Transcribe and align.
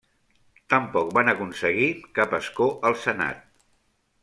Tampoc 0.73 1.11
van 1.17 1.29
aconseguir 1.33 1.91
cap 2.21 2.35
escó 2.39 2.69
al 2.91 2.99
Senat. 3.05 3.47